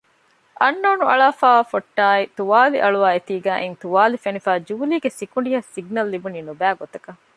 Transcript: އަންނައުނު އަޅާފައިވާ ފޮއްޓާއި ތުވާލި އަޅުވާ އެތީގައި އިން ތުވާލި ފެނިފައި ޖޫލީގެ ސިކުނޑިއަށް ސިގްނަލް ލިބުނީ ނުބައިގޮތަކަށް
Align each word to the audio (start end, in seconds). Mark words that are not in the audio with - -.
އަންނައުނު 0.61 1.03
އަޅާފައިވާ 1.09 1.61
ފޮއްޓާއި 1.71 2.23
ތުވާލި 2.37 2.77
އަޅުވާ 2.81 3.09
އެތީގައި 3.13 3.61
އިން 3.63 3.77
ތުވާލި 3.81 4.17
ފެނިފައި 4.23 4.61
ޖޫލީގެ 4.67 5.09
ސިކުނޑިއަށް 5.19 5.71
ސިގްނަލް 5.73 6.11
ލިބުނީ 6.13 6.39
ނުބައިގޮތަކަށް 6.47 7.19